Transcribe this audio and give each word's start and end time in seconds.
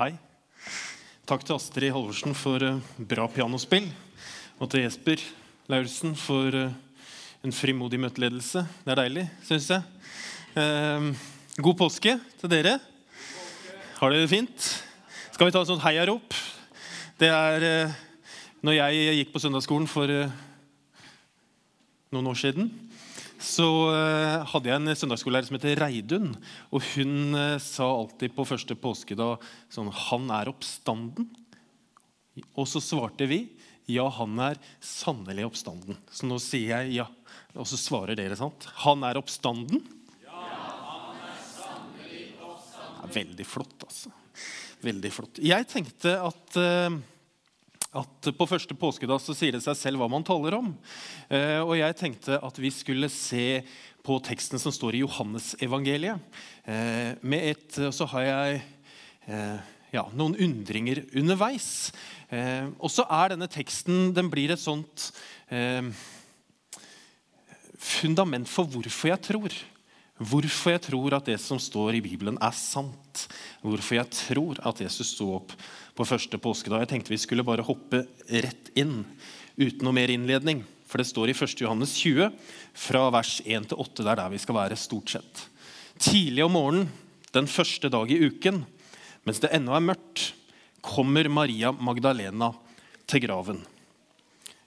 Hei. 0.00 0.14
Takk 1.28 1.42
til 1.44 1.58
Astrid 1.58 1.90
Halvorsen 1.92 2.32
for 2.32 2.62
eh, 2.64 2.78
bra 3.04 3.26
pianospill. 3.28 3.84
Og 4.56 4.70
til 4.72 4.86
Jesper 4.86 5.20
Lauritzen 5.68 6.14
for 6.16 6.56
eh, 6.56 6.72
en 7.44 7.52
frimodig 7.52 8.00
møteledelse. 8.00 8.62
Det 8.86 8.94
er 8.94 9.00
deilig, 9.02 9.26
syns 9.44 9.66
jeg. 9.74 9.84
Eh, 10.56 11.10
god 11.60 11.76
påske 11.82 12.14
til 12.40 12.52
dere. 12.54 12.78
Har 13.98 14.14
dere 14.14 14.24
det 14.24 14.32
fint? 14.32 14.70
Skal 15.34 15.50
vi 15.50 15.52
ta 15.52 15.60
et 15.60 15.68
sånt 15.68 15.84
heiarop? 15.84 16.32
Det 17.20 17.28
er 17.28 17.68
eh, 17.68 18.00
Når 18.64 18.78
jeg 18.78 19.18
gikk 19.18 19.36
på 19.36 19.44
søndagsskolen 19.44 19.90
for 19.98 20.08
noen 22.08 22.32
år 22.32 22.40
siden, 22.40 22.72
så 23.40 23.66
eh, 23.94 24.42
hadde 24.52 24.68
jeg 24.68 24.76
en 24.76 24.92
søndagsskolelærer 25.02 25.48
som 25.48 25.56
heter 25.56 25.80
Reidun. 25.80 26.34
Og 26.70 26.84
hun 26.92 27.36
eh, 27.38 27.56
sa 27.64 27.88
alltid 27.88 28.34
på 28.36 28.46
første 28.48 28.76
påskedag 28.76 29.40
sånn 29.72 29.88
'Han 29.88 30.30
er 30.36 30.52
oppstanden'. 30.52 31.28
Og 32.54 32.68
så 32.68 32.80
svarte 32.84 33.26
vi 33.28 33.48
ja, 33.90 34.06
han 34.20 34.38
er 34.38 34.58
sannelig 34.84 35.48
oppstanden. 35.48 35.96
Så 36.14 36.28
nå 36.28 36.38
sier 36.42 36.84
jeg 36.84 37.00
ja, 37.00 37.06
og 37.56 37.66
så 37.66 37.78
svarer 37.80 38.18
dere 38.18 38.36
sant. 38.38 38.68
Han 38.84 39.02
er 39.02 39.18
oppstanden. 39.18 39.82
Ja, 40.22 40.36
han 40.36 41.16
er 41.18 41.40
sannelig 41.42 42.26
oppstanden. 42.38 43.00
Ja, 43.00 43.10
veldig 43.16 43.46
flott, 43.48 43.86
altså. 43.88 44.12
Veldig 44.80 45.10
flott. 45.12 45.40
Jeg 45.42 45.66
tenkte 45.68 46.14
at, 46.22 46.56
eh, 46.56 47.00
at 47.90 48.30
på 48.38 48.46
første 48.46 48.76
påskedag 48.78 49.18
så 49.22 49.34
sier 49.34 49.56
det 49.56 49.64
seg 49.64 49.78
selv 49.78 50.02
hva 50.02 50.10
man 50.12 50.26
taler 50.26 50.54
om. 50.60 50.70
Eh, 51.28 51.58
og 51.58 51.74
jeg 51.78 51.98
tenkte 51.98 52.38
at 52.38 52.60
vi 52.62 52.70
skulle 52.74 53.10
se 53.10 53.64
på 54.06 54.20
teksten 54.24 54.62
som 54.62 54.74
står 54.74 54.98
i 54.98 55.02
Johannesevangeliet. 55.02 56.38
Eh, 56.70 57.18
med 57.22 57.50
et, 57.54 57.82
så 57.90 58.06
har 58.14 58.28
jeg 58.28 58.62
ja, 59.94 60.06
noen 60.14 60.36
undringer 60.38 61.02
underveis. 61.18 61.90
Eh, 62.30 62.68
og 62.78 62.90
så 62.92 63.06
er 63.10 63.32
denne 63.32 63.50
teksten 63.50 64.12
den 64.14 64.30
blir 64.32 64.52
et 64.54 64.62
sånt 64.62 65.10
eh, 65.50 65.82
fundament 67.80 68.50
for 68.50 68.70
hvorfor 68.70 69.12
jeg 69.12 69.24
tror. 69.26 69.56
Hvorfor 70.20 70.74
jeg 70.74 70.82
tror 70.84 71.14
at 71.16 71.28
det 71.30 71.38
som 71.40 71.56
står 71.60 71.96
i 71.96 72.02
Bibelen, 72.04 72.36
er 72.44 72.52
sant. 72.56 73.22
Hvorfor 73.64 73.96
jeg 73.96 74.12
tror 74.12 74.60
at 74.68 74.82
Jesus 74.84 75.14
sto 75.14 75.30
opp 75.38 75.54
på 75.96 76.04
første 76.04 76.36
påskedag. 76.40 76.84
Jeg 76.84 76.90
tenkte 76.92 77.14
vi 77.14 77.20
skulle 77.20 77.46
bare 77.46 77.64
hoppe 77.64 78.04
rett 78.28 78.68
inn 78.78 79.02
uten 79.56 79.84
noe 79.86 79.96
mer 79.96 80.12
innledning. 80.12 80.62
For 80.90 81.00
det 81.00 81.08
står 81.08 81.30
i 81.30 81.36
1. 81.36 81.62
Johannes 81.62 81.94
20, 82.02 82.34
fra 82.74 83.06
vers 83.14 83.38
1 83.46 83.70
til 83.70 83.80
8. 83.80 84.02
Det 84.02 84.10
er 84.12 84.20
der 84.20 84.34
vi 84.34 84.42
skal 84.42 84.58
være 84.58 84.78
stort 84.80 85.14
sett. 85.14 85.46
Tidlig 86.00 86.44
om 86.44 86.56
morgenen 86.56 86.90
den 87.30 87.46
første 87.46 87.88
dag 87.92 88.10
i 88.10 88.18
uken, 88.26 88.64
mens 89.22 89.38
det 89.40 89.52
ennå 89.54 89.76
er 89.76 89.84
mørkt, 89.92 90.32
kommer 90.82 91.28
Maria 91.30 91.70
Magdalena 91.70 92.50
til 93.06 93.22
graven. 93.22 93.60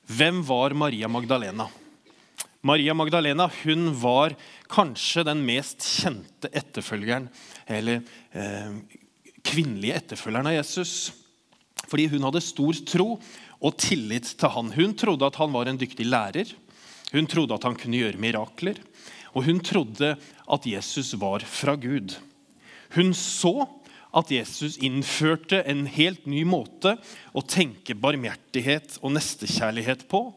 Hvem 0.07 0.43
var 0.47 0.75
Maria 0.77 1.09
Magdalena? 1.11 1.67
Maria 2.63 2.93
Magdalena 2.95 3.49
hun 3.63 3.89
var 3.99 4.37
kanskje 4.71 5.25
den 5.27 5.41
mest 5.43 5.83
kjente 5.83 6.47
etterfølgeren, 6.47 7.25
eller 7.67 7.99
eh, 8.31 8.77
kvinnelige 9.43 9.97
etterfølgeren 9.99 10.47
av 10.47 10.55
Jesus. 10.55 10.93
Fordi 11.91 12.07
hun 12.13 12.23
hadde 12.23 12.43
stor 12.45 12.79
tro 12.87 13.07
og 13.59 13.75
tillit 13.83 14.31
til 14.39 14.53
han. 14.55 14.71
Hun 14.71 14.95
trodde 14.95 15.27
at 15.27 15.39
han 15.41 15.51
var 15.51 15.67
en 15.67 15.79
dyktig 15.81 16.07
lærer. 16.07 16.55
Hun 17.11 17.27
trodde 17.27 17.57
at 17.57 17.67
han 17.67 17.75
kunne 17.79 17.99
gjøre 17.99 18.21
mirakler. 18.23 18.79
Og 19.35 19.43
hun 19.49 19.59
trodde 19.59 20.13
at 20.15 20.67
Jesus 20.69 21.13
var 21.19 21.43
fra 21.43 21.75
Gud. 21.75 22.15
Hun 22.95 23.11
så 23.17 23.67
at 24.13 24.31
Jesus 24.31 24.77
innførte 24.77 25.63
en 25.69 25.87
helt 25.89 26.27
ny 26.29 26.43
måte 26.45 26.95
å 27.33 27.41
tenke 27.41 27.97
barmhjertighet 27.97 28.99
og 29.01 29.15
nestekjærlighet 29.15 30.05
på. 30.11 30.27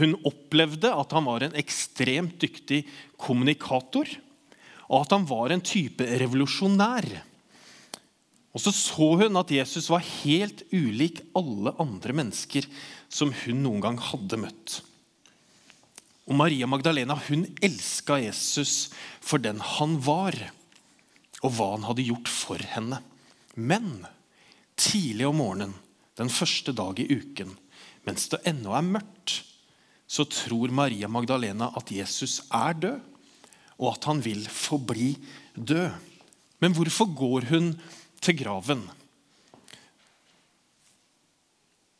Hun 0.00 0.16
opplevde 0.26 0.90
at 0.90 1.14
han 1.14 1.28
var 1.28 1.46
en 1.46 1.56
ekstremt 1.58 2.40
dyktig 2.42 2.82
kommunikator, 3.20 4.10
og 4.90 5.04
at 5.04 5.14
han 5.14 5.26
var 5.30 5.54
en 5.54 5.62
type 5.62 6.02
revolusjonær. 6.02 7.06
Og 8.50 8.62
så 8.64 8.72
så 8.74 9.12
hun 9.20 9.38
at 9.38 9.52
Jesus 9.54 9.86
var 9.92 10.02
helt 10.02 10.64
ulik 10.74 11.22
alle 11.38 11.70
andre 11.78 12.16
mennesker 12.18 12.66
som 13.06 13.30
hun 13.44 13.62
noen 13.62 13.84
gang 13.84 14.00
hadde 14.10 14.40
møtt. 14.42 14.80
Og 16.26 16.34
Maria 16.38 16.66
Magdalena 16.70 17.14
hun 17.28 17.46
elska 17.62 18.18
Jesus 18.22 18.90
for 19.22 19.42
den 19.42 19.62
han 19.76 19.96
var, 20.02 20.34
og 21.40 21.54
hva 21.54 21.70
han 21.76 21.86
hadde 21.86 22.08
gjort 22.10 22.30
for 22.30 22.62
henne. 22.74 22.98
Men 23.54 24.06
tidlig 24.78 25.26
om 25.28 25.40
morgenen 25.40 25.74
den 26.20 26.30
første 26.32 26.74
dag 26.76 26.98
i 27.00 27.08
uken, 27.08 27.54
mens 28.04 28.28
det 28.32 28.42
ennå 28.48 28.74
er 28.76 28.86
mørkt, 28.86 29.40
så 30.10 30.26
tror 30.26 30.72
Maria 30.74 31.08
Magdalena 31.08 31.70
at 31.78 31.92
Jesus 31.94 32.40
er 32.50 32.74
død, 32.74 33.00
og 33.80 33.94
at 33.94 34.08
han 34.10 34.20
vil 34.24 34.42
forbli 34.50 35.14
død. 35.54 35.94
Men 36.60 36.74
hvorfor 36.76 37.08
går 37.16 37.46
hun 37.52 37.70
til 38.20 38.36
graven? 38.42 38.82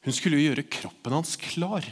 Hun 0.05 0.17
skulle 0.17 0.41
jo 0.41 0.51
gjøre 0.51 0.69
kroppen 0.69 1.17
hans 1.17 1.37
klar. 1.41 1.87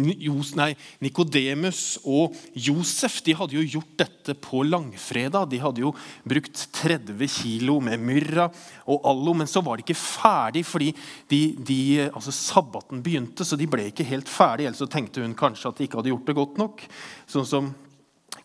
Nikodemus 0.00 1.80
og 2.04 2.36
Josef 2.52 3.18
de 3.26 3.34
hadde 3.36 3.56
jo 3.58 3.64
gjort 3.76 3.94
dette 4.02 4.36
på 4.42 4.62
langfredag. 4.66 5.48
De 5.50 5.60
hadde 5.62 5.82
jo 5.84 5.92
brukt 6.26 6.66
30 6.78 7.30
kilo 7.32 7.78
med 7.84 8.02
myrra 8.02 8.48
og 8.86 9.08
allo, 9.08 9.34
men 9.36 9.50
så 9.50 9.62
var 9.64 9.78
de 9.78 9.86
ikke 9.86 9.98
ferdig 9.98 10.64
fordi 10.66 10.92
de, 11.30 11.40
de, 11.58 11.80
altså 12.10 12.34
sabbaten 12.34 13.02
begynte, 13.04 13.46
så 13.46 13.58
de 13.58 13.68
ble 13.70 13.88
ikke 13.90 14.06
helt 14.08 14.30
ferdig. 14.30 14.68
Ellers 14.68 14.82
så 14.84 14.90
tenkte 14.90 15.24
hun 15.24 15.36
kanskje 15.38 15.72
at 15.72 15.80
de 15.80 15.88
ikke 15.88 16.00
hadde 16.00 16.12
gjort 16.14 16.30
det 16.30 16.38
godt 16.38 16.62
nok. 16.62 16.86
Sånn 17.30 17.48
som 17.48 17.74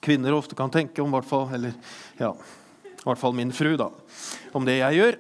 kvinner 0.02 0.34
ofte 0.34 0.58
kan 0.58 0.74
tenke 0.74 1.04
om, 1.04 1.14
hvert 1.14 1.30
fall, 1.30 1.48
eller 1.54 1.76
ja, 2.20 2.34
i 3.02 3.04
hvert 3.06 3.22
fall 3.22 3.34
min 3.38 3.54
fru, 3.54 3.74
da, 3.80 3.90
om 4.58 4.66
det 4.68 4.80
jeg 4.80 5.02
gjør. 5.02 5.20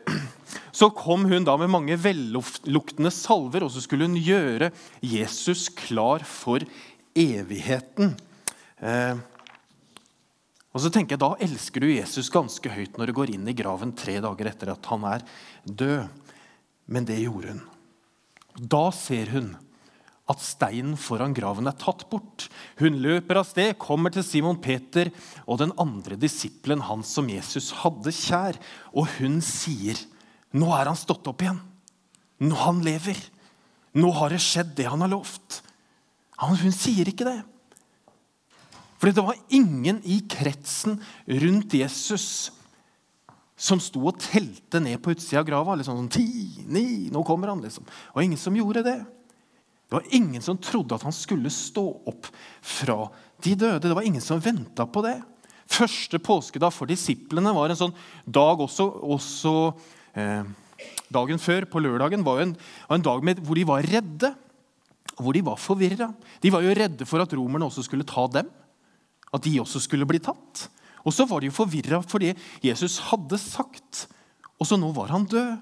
Så 0.72 0.90
kom 0.96 1.26
hun 1.30 1.46
da 1.48 1.58
med 1.60 1.72
mange 1.72 1.98
velluktende 2.00 3.12
salver, 3.14 3.66
og 3.66 3.74
så 3.74 3.84
skulle 3.84 4.08
hun 4.08 4.20
gjøre 4.20 4.72
Jesus 5.04 5.68
klar 5.76 6.24
for 6.28 6.64
evigheten. 7.18 8.16
Eh, 8.80 9.20
og 10.72 10.80
så 10.80 10.92
tenker 10.92 11.18
jeg, 11.18 11.24
Da 11.24 11.36
elsker 11.44 11.84
du 11.84 11.90
Jesus 11.92 12.32
ganske 12.32 12.72
høyt 12.72 12.96
når 12.98 13.12
du 13.12 13.18
går 13.18 13.34
inn 13.36 13.48
i 13.48 13.56
graven 13.58 13.92
tre 13.98 14.20
dager 14.24 14.52
etter 14.54 14.72
at 14.72 14.88
han 14.92 15.04
er 15.10 15.26
død. 15.68 16.08
Men 16.92 17.08
det 17.08 17.20
gjorde 17.20 17.56
hun. 17.56 17.66
Da 18.56 18.88
ser 18.96 19.32
hun 19.36 19.54
at 20.32 20.40
steinen 20.44 20.96
foran 21.00 21.34
graven 21.36 21.68
er 21.68 21.76
tatt 21.80 22.06
bort. 22.12 22.48
Hun 22.80 23.02
løper 23.04 23.42
av 23.42 23.48
sted, 23.50 23.76
kommer 23.82 24.14
til 24.14 24.24
Simon 24.24 24.60
Peter 24.64 25.12
og 25.44 25.60
den 25.60 25.74
andre 25.82 26.16
disippelen 26.20 26.84
hans 26.88 27.12
som 27.18 27.28
Jesus 27.32 27.72
hadde 27.82 28.14
kjær, 28.16 28.60
og 28.96 29.10
hun 29.18 29.42
sier 29.44 30.00
nå 30.58 30.72
er 30.76 30.90
han 30.90 31.00
stått 31.00 31.28
opp 31.32 31.44
igjen. 31.44 31.60
Nå 32.44 32.58
han 32.64 32.82
lever. 32.86 33.20
Nå 33.98 34.12
har 34.16 34.34
det 34.34 34.42
skjedd, 34.44 34.74
det 34.78 34.90
han 34.90 35.04
har 35.04 35.12
lovt. 35.12 35.62
Hun 36.42 36.74
sier 36.74 37.08
ikke 37.12 37.28
det. 37.28 37.40
For 39.02 39.10
det 39.10 39.24
var 39.26 39.38
ingen 39.50 40.02
i 40.06 40.20
kretsen 40.30 41.00
rundt 41.26 41.74
Jesus 41.74 42.52
som 43.62 43.82
sto 43.82 44.02
og 44.10 44.20
telte 44.22 44.82
ned 44.82 44.98
på 45.02 45.14
utsida 45.14 45.42
av 45.42 45.48
grava. 45.48 45.78
Liksom 45.78 45.98
sånn, 45.98 46.12
ti, 46.14 46.66
ni, 46.70 46.86
nå 47.14 47.24
kommer 47.26 47.52
han, 47.52 47.62
liksom. 47.66 47.86
Og 48.14 48.24
ingen 48.26 48.40
som 48.42 48.58
gjorde 48.58 48.86
det. 48.86 48.98
Det 49.92 49.98
var 49.98 50.08
ingen 50.16 50.42
som 50.42 50.58
trodde 50.62 50.96
at 50.96 51.06
han 51.06 51.14
skulle 51.14 51.52
stå 51.54 51.84
opp 52.10 52.30
fra 52.62 53.04
de 53.44 53.56
døde. 53.60 53.90
Det 53.90 53.98
var 53.98 54.08
ingen 54.08 54.24
som 54.24 54.42
venta 54.42 54.86
på 54.88 55.04
det. 55.06 55.18
Første 55.72 56.20
påskedag 56.20 56.74
for 56.74 56.90
disiplene 56.90 57.54
var 57.56 57.72
en 57.72 57.80
sånn 57.80 57.98
dag 58.26 58.62
også, 58.64 58.88
også 59.18 59.54
dagen 61.12 61.42
før, 61.42 61.68
på 61.70 61.82
lørdagen, 61.84 62.26
var 62.26 62.44
en, 62.44 62.56
en 62.92 63.06
dag 63.06 63.24
med, 63.26 63.42
hvor 63.46 63.58
de 63.60 63.68
var 63.68 63.86
redde. 63.88 64.34
Hvor 65.22 65.36
de 65.36 65.44
var 65.46 65.60
forvirra. 65.60 66.10
De 66.42 66.52
var 66.54 66.64
jo 66.66 66.76
redde 66.76 67.06
for 67.06 67.22
at 67.22 67.34
romerne 67.38 67.68
også 67.68 67.84
skulle 67.86 68.08
ta 68.08 68.26
dem. 68.32 68.48
At 69.32 69.44
de 69.46 69.60
også 69.62 69.84
skulle 69.84 70.08
bli 70.10 70.22
tatt. 70.24 70.68
Og 71.06 71.14
så 71.14 71.26
var 71.30 71.42
de 71.42 71.50
jo 71.50 71.56
forvirra 71.56 72.02
fordi 72.06 72.34
Jesus 72.64 73.00
hadde 73.10 73.40
sagt. 73.42 74.08
Og 74.62 74.70
så 74.70 74.78
nå 74.80 74.92
var 74.96 75.14
han 75.14 75.28
død. 75.30 75.60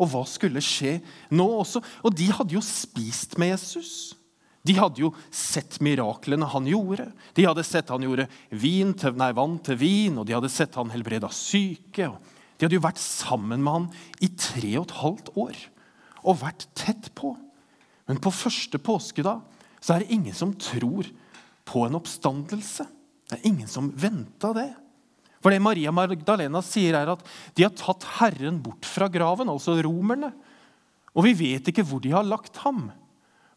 Og 0.00 0.08
hva 0.08 0.22
skulle 0.26 0.62
skje 0.64 0.96
nå 1.36 1.44
også? 1.60 1.82
Og 2.02 2.14
de 2.16 2.30
hadde 2.32 2.56
jo 2.56 2.64
spist 2.64 3.36
med 3.40 3.52
Jesus. 3.54 4.14
De 4.62 4.74
hadde 4.78 5.02
jo 5.02 5.10
sett 5.34 5.80
miraklene 5.82 6.46
han 6.48 6.66
gjorde. 6.70 7.08
De 7.36 7.46
hadde 7.48 7.64
sett 7.66 7.90
han 7.90 8.04
gjorde 8.06 8.28
til, 8.50 9.16
nei, 9.18 9.32
vann 9.34 9.56
til 9.64 9.78
vin, 9.78 10.20
og 10.20 10.26
de 10.26 10.36
hadde 10.36 10.50
sett 10.52 10.78
han 10.78 10.92
helbreda 10.92 11.30
syke. 11.34 12.08
og 12.08 12.41
de 12.62 12.68
hadde 12.68 12.78
jo 12.78 12.84
vært 12.84 13.02
sammen 13.02 13.58
med 13.58 13.74
han 13.74 13.86
i 14.22 14.28
tre 14.38 14.76
og 14.78 14.84
et 14.86 14.98
halvt 15.00 15.30
år 15.42 15.56
og 16.22 16.38
vært 16.44 16.68
tett 16.78 17.08
på. 17.18 17.32
Men 18.06 18.20
på 18.22 18.30
første 18.30 18.78
påskedag 18.78 19.40
så 19.82 19.96
er 19.96 20.04
det 20.04 20.14
ingen 20.14 20.36
som 20.36 20.54
tror 20.54 21.08
på 21.66 21.82
en 21.88 21.98
oppstandelse. 21.98 22.86
Det 23.26 23.40
er 23.40 23.50
ingen 23.50 23.66
som 23.66 23.90
venta 23.98 24.52
det. 24.54 24.68
For 25.42 25.50
det 25.50 25.58
Maria 25.64 25.90
Magdalena 25.90 26.62
sier, 26.62 26.94
er 26.94 27.10
at 27.16 27.26
de 27.58 27.66
har 27.66 27.74
tatt 27.74 28.06
Herren 28.20 28.60
bort 28.62 28.86
fra 28.86 29.08
graven, 29.10 29.50
altså 29.50 29.74
romerne. 29.82 30.30
Og 31.18 31.26
vi 31.26 31.34
vet 31.34 31.66
ikke 31.72 31.82
hvor 31.86 32.02
de 32.04 32.14
har 32.14 32.26
lagt 32.26 32.62
ham. 32.62 32.92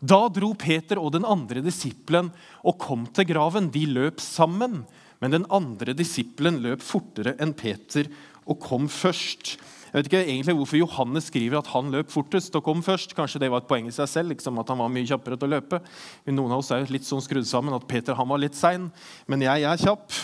Da 0.02 0.26
dro 0.34 0.56
Peter 0.58 0.98
og 0.98 1.14
den 1.14 1.30
andre 1.30 1.62
disippelen 1.62 2.34
og 2.66 2.80
kom 2.82 3.06
til 3.14 3.30
graven. 3.30 3.70
De 3.70 3.86
løp 3.86 4.18
sammen, 4.24 4.82
men 5.22 5.38
den 5.38 5.46
andre 5.54 5.94
disippelen 5.98 6.58
løp 6.66 6.82
fortere 6.84 7.36
enn 7.42 7.54
Peter 7.58 8.10
og 8.46 8.60
kom 8.62 8.90
først. 8.92 9.56
Jeg 9.96 10.04
vet 10.04 10.08
ikke 10.10 10.22
egentlig 10.26 10.54
hvorfor 10.58 10.76
Johannes 10.76 11.30
skriver 11.30 11.62
at 11.62 11.70
han 11.72 11.92
løp 11.94 12.10
fortest 12.12 12.56
og 12.60 12.66
kom 12.66 12.82
først. 12.84 13.14
Kanskje 13.16 13.40
det 13.40 13.48
var 13.54 13.62
et 13.64 13.70
poeng 13.70 13.86
i 13.88 13.94
seg 13.96 14.10
selv, 14.12 14.34
liksom, 14.34 14.58
at 14.60 14.68
han 14.68 14.82
var 14.82 14.92
mye 14.92 15.08
kjappere 15.08 15.38
til 15.40 15.48
å 15.48 15.54
løpe. 15.54 15.80
Noen 16.28 16.52
av 16.52 16.60
oss 16.60 16.72
er 16.76 16.90
litt 16.92 17.08
sånn 17.08 17.24
skrudd 17.24 17.48
sammen 17.48 17.76
at 17.78 17.86
Peter 17.88 18.18
han 18.18 18.28
var 18.28 18.42
litt 18.44 18.58
sein, 18.60 18.90
men 19.32 19.46
jeg 19.46 19.64
er 19.64 19.80
kjapp. 19.80 20.18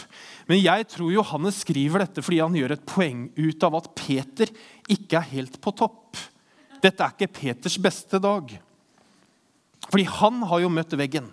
Men 0.51 0.59
jeg 0.59 0.89
tror 0.91 1.13
Johannes 1.15 1.62
skriver 1.63 2.03
dette 2.03 2.23
fordi 2.25 2.41
han 2.44 2.57
gjør 2.59 2.75
et 2.75 2.83
poeng 2.89 3.29
ut 3.38 3.63
av 3.63 3.77
at 3.79 3.88
Peter 3.95 4.51
ikke 4.91 5.21
er 5.21 5.31
helt 5.38 5.56
på 5.63 5.71
topp. 5.79 6.19
Dette 6.83 7.06
er 7.06 7.15
ikke 7.15 7.31
Peters 7.39 7.77
beste 7.79 8.19
dag. 8.19 8.51
Fordi 9.88 10.07
han 10.19 10.44
har 10.51 10.65
jo 10.65 10.74
møtt 10.74 11.00
veggen. 11.00 11.31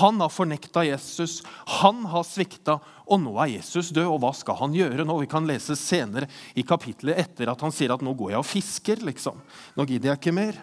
Han 0.00 0.18
har 0.24 0.32
fornekta 0.32 0.82
Jesus, 0.88 1.42
han 1.80 2.02
har 2.10 2.24
svikta, 2.26 2.80
og 3.04 3.20
nå 3.20 3.34
er 3.42 3.54
Jesus 3.58 3.90
død. 3.92 4.08
Og 4.14 4.20
hva 4.22 4.32
skal 4.36 4.58
han 4.62 4.76
gjøre 4.76 5.04
nå? 5.04 5.18
Vi 5.22 5.30
kan 5.30 5.46
lese 5.48 5.76
senere 5.78 6.28
i 6.56 6.64
kapittelet 6.66 7.20
etter 7.20 7.50
at 7.52 7.64
han 7.64 7.74
sier 7.74 7.92
at 7.94 8.04
nå 8.04 8.14
går 8.16 8.34
jeg 8.34 8.40
og 8.40 8.48
fisker. 8.48 9.04
liksom. 9.04 9.40
Nå 9.76 9.86
gidder 9.88 10.12
jeg 10.12 10.22
ikke 10.22 10.36
mer. 10.36 10.60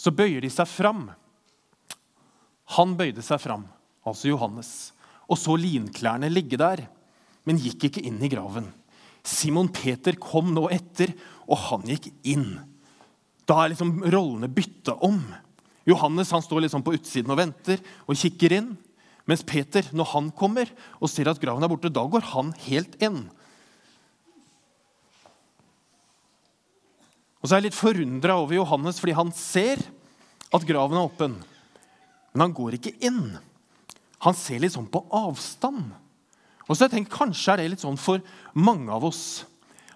Så 0.00 0.12
bøyer 0.16 0.40
de 0.40 0.50
seg 0.52 0.68
fram. 0.70 1.10
Han 2.78 2.94
bøyde 2.98 3.22
seg 3.26 3.40
fram, 3.42 3.64
altså 4.06 4.30
Johannes, 4.30 4.92
og 5.26 5.38
så 5.40 5.56
linklærne 5.58 6.30
ligge 6.30 6.58
der, 6.60 6.84
men 7.44 7.58
gikk 7.58 7.88
ikke 7.88 8.04
inn 8.06 8.20
i 8.22 8.30
graven. 8.30 8.68
Simon 9.26 9.68
Peter 9.74 10.14
kom 10.22 10.52
nå 10.54 10.68
etter, 10.72 11.10
og 11.50 11.58
han 11.66 11.88
gikk 11.90 12.08
inn. 12.30 12.52
Da 13.42 13.58
er 13.64 13.72
liksom 13.72 14.04
rollene 14.06 14.48
bytta 14.54 14.94
om. 15.02 15.18
Johannes 15.88 16.30
han 16.30 16.44
står 16.44 16.64
liksom 16.64 16.84
på 16.86 16.94
utsiden 16.94 17.34
og 17.34 17.40
venter 17.40 17.82
og 18.06 18.18
kikker 18.20 18.54
inn. 18.60 18.70
Mens 19.30 19.44
Peter, 19.46 19.86
når 19.94 20.08
han 20.10 20.30
kommer 20.34 20.70
og 20.98 21.10
ser 21.12 21.30
at 21.30 21.38
graven 21.38 21.62
er 21.62 21.70
borte, 21.70 21.92
da 21.92 22.02
går 22.10 22.24
han 22.32 22.50
helt 22.66 22.96
inn. 22.98 23.22
Og 27.40 27.46
så 27.46 27.54
er 27.54 27.60
jeg 27.60 27.70
litt 27.70 27.78
forundra 27.78 28.36
over 28.42 28.58
Johannes, 28.58 28.98
fordi 29.00 29.14
han 29.16 29.30
ser 29.36 29.80
at 30.50 30.66
graven 30.66 30.98
er 30.98 31.06
åpen. 31.06 31.38
Men 32.34 32.44
han 32.48 32.56
går 32.56 32.76
ikke 32.76 32.96
inn. 33.06 33.38
Han 34.26 34.36
ser 34.36 34.60
litt 34.60 34.74
sånn 34.74 34.90
på 34.90 35.04
avstand. 35.14 35.94
Og 36.66 36.74
så 36.74 36.84
har 36.84 36.90
jeg 36.90 36.98
tenkt, 36.98 37.14
Kanskje 37.14 37.54
er 37.54 37.62
det 37.62 37.70
litt 37.72 37.84
sånn 37.86 37.98
for 37.98 38.22
mange 38.58 38.90
av 38.92 39.06
oss 39.08 39.44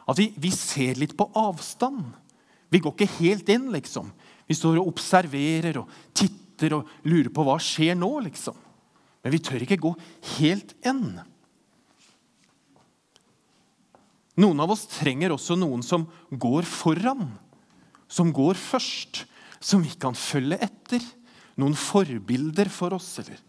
at 0.09 0.19
vi, 0.21 0.31
vi 0.37 0.51
ser 0.55 0.99
litt 1.01 1.15
på 1.17 1.27
avstand. 1.39 2.13
Vi 2.73 2.81
går 2.83 2.95
ikke 2.95 3.17
helt 3.19 3.51
inn, 3.53 3.71
liksom. 3.73 4.11
Vi 4.47 4.57
står 4.57 4.81
og 4.81 4.91
observerer 4.93 5.79
og 5.81 5.93
titter 6.17 6.79
og 6.79 6.91
lurer 7.09 7.31
på 7.33 7.45
hva 7.47 7.59
skjer 7.63 7.97
nå, 7.99 8.11
liksom. 8.27 8.57
Men 9.25 9.33
vi 9.33 9.41
tør 9.41 9.65
ikke 9.65 9.81
gå 9.81 9.95
helt 10.37 10.75
enn. 10.85 11.17
Noen 14.41 14.61
av 14.61 14.75
oss 14.75 14.85
trenger 14.91 15.33
også 15.33 15.57
noen 15.57 15.83
som 15.87 16.05
går 16.29 16.67
foran, 16.67 17.29
som 18.11 18.33
går 18.35 18.59
først, 18.59 19.25
som 19.63 19.85
vi 19.85 19.95
kan 19.97 20.17
følge 20.19 20.59
etter. 20.67 21.05
Noen 21.57 21.77
forbilder 21.79 22.69
for 22.73 22.97
oss, 22.97 23.15
eller 23.23 23.41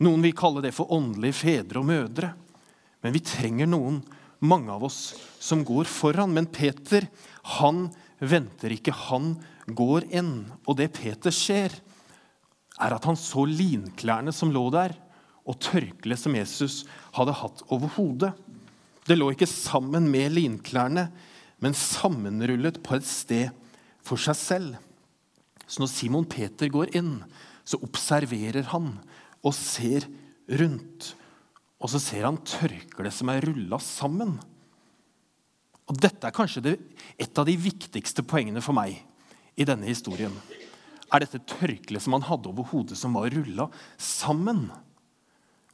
noen 0.00 0.22
vil 0.24 0.36
kalle 0.38 0.62
det 0.64 0.72
for 0.72 0.92
åndelige 0.94 1.36
fedre 1.42 1.82
og 1.82 1.90
mødre. 1.90 2.32
Men 3.04 3.12
vi 3.12 3.24
trenger 3.24 3.68
noen, 3.68 4.00
mange 4.40 4.72
av 4.72 4.86
oss, 4.86 5.12
som 5.40 5.64
går 5.66 5.88
foran. 5.90 6.32
Men 6.32 6.48
Peter, 6.48 7.04
han 7.58 7.88
venter 8.20 8.72
ikke. 8.72 8.94
Han 9.10 9.34
går 9.68 10.08
enn. 10.16 10.46
Og 10.64 10.78
det 10.78 10.92
Peter 10.96 11.34
ser, 11.34 11.74
er 12.80 12.96
at 12.96 13.04
han 13.04 13.18
så 13.18 13.44
linklærne 13.44 14.32
som 14.32 14.52
lå 14.54 14.62
der, 14.72 14.94
og 15.48 15.58
tørkleet 15.62 16.20
som 16.20 16.36
Jesus 16.36 16.82
hadde 17.16 17.36
hatt 17.40 17.64
over 17.72 17.92
hodet. 17.96 18.32
Det 19.06 19.16
lå 19.16 19.30
ikke 19.32 19.48
sammen 19.48 20.08
med 20.12 20.34
linklærne, 20.36 21.08
men 21.60 21.76
sammenrullet 21.76 22.80
på 22.84 22.96
et 22.96 23.08
sted 23.08 23.50
for 24.04 24.20
seg 24.20 24.38
selv. 24.38 24.76
Så 25.66 25.82
når 25.82 25.92
Simon 25.92 26.28
Peter 26.28 26.70
går 26.72 26.94
inn, 26.98 27.20
så 27.64 27.80
observerer 27.84 28.66
han 28.72 28.94
og 29.46 29.54
ser 29.56 30.06
rundt. 30.60 31.12
Og 31.80 31.92
så 31.92 32.00
ser 32.02 32.26
han 32.26 32.40
tørkleet 32.44 33.14
som 33.16 33.30
er 33.32 33.44
rulla 33.46 33.78
sammen. 33.82 34.34
Og 35.90 35.98
Dette 35.98 36.28
er 36.28 36.34
kanskje 36.34 36.64
det, 36.64 36.76
et 37.18 37.38
av 37.38 37.48
de 37.48 37.56
viktigste 37.58 38.22
poengene 38.26 38.62
for 38.62 38.76
meg 38.76 39.00
i 39.58 39.66
denne 39.66 39.88
historien. 39.88 40.34
Er 41.10 41.24
dette 41.24 41.42
tørkleet 41.50 42.04
som 42.04 42.14
han 42.14 42.26
hadde 42.28 42.50
over 42.52 42.68
hodet, 42.70 42.98
som 42.98 43.16
var 43.18 43.32
rulla 43.34 43.66
sammen. 43.98 44.68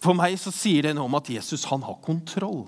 For 0.03 0.17
meg 0.17 0.37
så 0.41 0.53
sier 0.55 0.87
det 0.87 0.97
noe 0.97 1.09
om 1.09 1.19
at 1.19 1.31
Jesus 1.33 1.67
han 1.71 1.85
har 1.87 2.01
kontroll. 2.05 2.67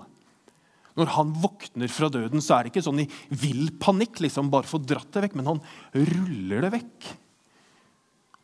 Når 0.99 1.11
han 1.15 1.33
våkner 1.39 1.91
fra 1.93 2.09
døden, 2.11 2.41
så 2.43 2.57
er 2.57 2.65
det 2.65 2.73
ikke 2.73 2.83
sånn 2.83 3.03
i 3.05 3.09
vill 3.29 3.69
panikk, 3.79 4.19
liksom 4.25 4.49
bare 4.51 4.67
få 4.67 4.81
dratt 4.83 5.11
det 5.15 5.27
vekk, 5.27 5.37
men 5.39 5.47
han 5.53 5.61
ruller 5.95 6.65
det 6.65 6.73
vekk 6.79 7.09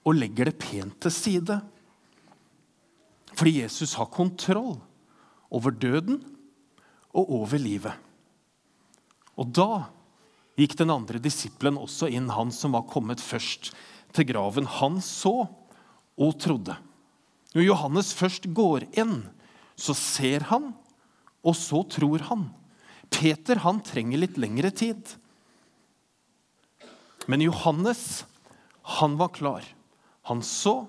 og 0.05 0.19
legger 0.19 0.51
det 0.51 0.59
pent 0.61 0.99
til 1.03 1.13
side. 1.13 1.57
Fordi 3.35 3.57
Jesus 3.57 3.97
har 3.99 4.11
kontroll 4.13 4.77
over 5.51 5.73
døden 5.73 6.21
og 7.15 7.33
over 7.41 7.59
livet. 7.59 7.95
Og 9.35 9.51
da 9.51 9.87
gikk 10.55 10.77
den 10.79 10.93
andre 10.93 11.19
disippelen 11.19 11.79
også 11.81 12.07
inn, 12.13 12.31
han 12.31 12.53
som 12.55 12.75
var 12.77 12.87
kommet 12.87 13.23
først 13.23 13.73
til 14.15 14.29
graven. 14.29 14.69
Han 14.79 15.01
så 15.03 15.41
og 16.15 16.37
trodde. 16.39 16.77
Når 17.55 17.63
Johannes 17.63 18.11
først 18.15 18.49
går 18.55 18.87
inn, 18.99 19.21
så 19.79 19.95
ser 19.95 20.47
han, 20.51 20.73
og 21.45 21.55
så 21.55 21.83
tror 21.91 22.25
han. 22.29 22.49
Peter 23.11 23.61
han 23.63 23.79
trenger 23.85 24.21
litt 24.21 24.39
lengre 24.41 24.71
tid. 24.75 25.15
Men 27.31 27.43
Johannes, 27.45 28.25
han 28.99 29.15
var 29.17 29.31
klar. 29.35 29.63
Han 30.27 30.43
så, 30.43 30.83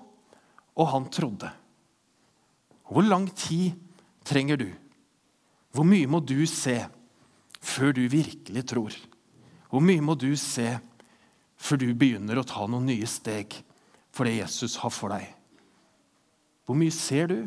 og 0.77 0.91
han 0.91 1.07
trodde. 1.13 1.49
Hvor 2.87 3.05
lang 3.05 3.29
tid 3.35 3.77
trenger 4.27 4.59
du? 4.59 4.69
Hvor 5.71 5.87
mye 5.87 6.09
må 6.09 6.19
du 6.19 6.41
se? 6.49 6.81
før 7.67 7.93
du 7.95 8.05
virkelig 8.11 8.65
tror? 8.69 8.95
Hvor 9.69 9.83
mye 9.83 10.03
må 10.03 10.15
du 10.15 10.31
se 10.39 10.77
før 11.57 11.81
du 11.81 11.89
begynner 11.97 12.39
å 12.39 12.47
ta 12.47 12.67
noen 12.69 12.87
nye 12.89 13.07
steg 13.09 13.57
for 14.13 14.27
det 14.27 14.39
Jesus 14.39 14.77
har 14.83 14.93
for 14.93 15.13
deg? 15.13 15.36
Hvor 16.67 16.75
mye 16.75 16.91
ser 16.91 17.31
du? 17.31 17.39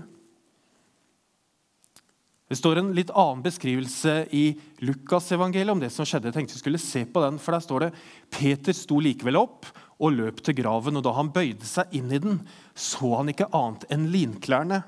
Det 2.51 2.57
står 2.59 2.81
en 2.81 2.89
litt 2.97 3.13
annen 3.15 3.45
beskrivelse 3.45 4.25
i 4.35 4.57
Lukas-evangeliet 4.83 5.71
om 5.71 5.83
det 5.83 5.93
som 5.95 6.09
skjedde. 6.09 6.33
Jeg 6.33 6.39
tenkte 6.41 6.57
vi 6.57 6.63
skulle 6.65 6.81
se 6.83 7.05
på 7.07 7.23
den, 7.23 7.37
for 7.39 7.55
Der 7.55 7.63
står 7.63 7.85
det 7.85 7.91
Peter 8.33 8.75
sto 8.75 8.99
likevel 8.99 9.39
opp 9.39 9.69
og 10.01 10.17
løp 10.17 10.41
til 10.43 10.57
graven. 10.59 10.97
og 10.99 11.05
Da 11.05 11.13
han 11.15 11.31
bøyde 11.31 11.69
seg 11.69 11.93
inn 11.95 12.11
i 12.11 12.19
den, 12.19 12.41
så 12.75 13.21
han 13.21 13.31
ikke 13.31 13.53
annet 13.55 13.85
enn 13.95 14.09
linklærne. 14.11 14.81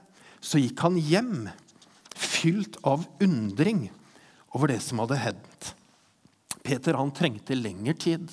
Så 0.43 0.59
gikk 0.59 0.81
han 0.83 0.97
hjem, 0.99 1.51
fylt 2.17 2.81
av 2.83 3.05
undring 3.23 3.93
over 4.57 4.73
det 4.73 4.81
som 4.83 4.99
hadde 5.05 5.21
hendt. 5.23 5.75
Peter 6.67 6.99
han 6.99 7.13
trengte 7.15 7.55
lengre 7.55 7.95
tid. 7.95 8.27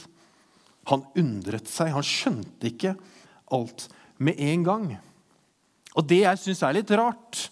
Han 0.89 1.05
undret 1.13 1.69
seg. 1.69 1.93
Han 1.93 2.07
skjønte 2.07 2.71
ikke 2.71 2.95
alt 3.53 3.85
med 4.17 4.41
en 4.41 4.65
gang. 4.65 4.89
Og 5.97 6.05
Det 6.05 6.21
jeg 6.23 6.41
syns 6.41 6.61
er 6.65 6.75
litt 6.77 6.91
rart, 6.91 7.47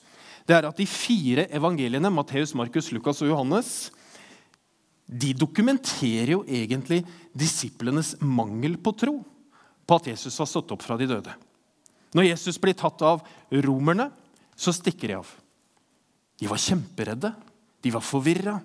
det 0.48 0.56
er 0.56 0.68
at 0.70 0.78
de 0.78 0.86
fire 0.88 1.48
evangeliene, 1.52 2.12
Matteus, 2.14 2.54
Markus, 2.56 2.92
Lukas 2.96 3.22
og 3.26 3.32
Johannes, 3.32 3.90
de 5.08 5.34
dokumenterer 5.36 6.34
jo 6.36 6.44
egentlig 6.44 7.02
disiplenes 7.36 8.16
mangel 8.22 8.76
på 8.80 8.94
tro 8.96 9.18
på 9.88 10.00
at 10.00 10.10
Jesus 10.12 10.38
har 10.40 10.50
stått 10.50 10.72
opp 10.76 10.84
fra 10.84 10.98
de 11.00 11.08
døde. 11.08 11.34
Når 12.16 12.30
Jesus 12.30 12.60
blir 12.60 12.76
tatt 12.78 13.02
av 13.04 13.24
romerne, 13.64 14.10
så 14.56 14.74
stikker 14.76 15.12
de 15.12 15.20
av. 15.20 15.30
De 16.40 16.50
var 16.50 16.62
kjemperedde. 16.62 17.32
De 17.84 17.94
var 17.94 18.04
forvirra. 18.04 18.58